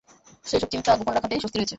[0.45, 1.69] সেসব চিন্তা গোপন রাখাতেই স্বস্তি রয়েছে।